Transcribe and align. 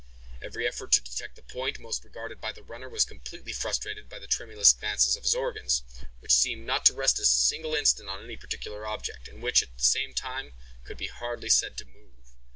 Every 0.41 0.67
effort 0.67 0.91
to 0.93 1.01
detect 1.01 1.35
the 1.35 1.43
point 1.43 1.77
most 1.77 2.03
regarded 2.03 2.41
by 2.41 2.53
the 2.53 2.63
runner 2.63 2.89
was 2.89 3.05
completely 3.05 3.53
frustrated 3.53 4.09
by 4.09 4.17
the 4.17 4.25
tremulous 4.25 4.73
glances 4.73 5.15
of 5.15 5.21
his 5.21 5.35
organs, 5.35 5.83
which 6.21 6.31
seemed 6.31 6.65
not 6.65 6.85
to 6.87 6.93
rest 6.95 7.19
a 7.19 7.23
single 7.25 7.75
instant 7.75 8.09
on 8.09 8.23
any 8.23 8.35
particular 8.35 8.87
object, 8.87 9.27
and 9.27 9.43
which, 9.43 9.61
at 9.61 9.77
the 9.77 9.83
same 9.83 10.15
time, 10.15 10.53
could 10.85 10.97
be 10.97 11.05
hardly 11.05 11.49
said 11.49 11.77
to 11.77 11.85
move. 11.85 12.33